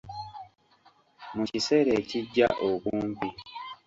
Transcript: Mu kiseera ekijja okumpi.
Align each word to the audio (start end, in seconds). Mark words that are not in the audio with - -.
Mu 1.35 1.43
kiseera 1.51 1.91
ekijja 2.01 2.47
okumpi. 2.67 3.27